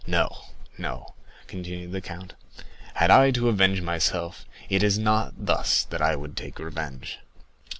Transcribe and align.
No, 0.07 0.45
no," 0.79 1.13
continued 1.45 1.91
the 1.91 2.01
count, 2.01 2.33
"had 2.95 3.11
I 3.11 3.29
to 3.29 3.49
avenge 3.49 3.81
myself, 3.83 4.45
it 4.67 4.81
is 4.81 4.97
not 4.97 5.35
thus 5.45 5.85
I 5.93 6.15
would 6.15 6.35
take 6.35 6.57
revenge." 6.57 7.19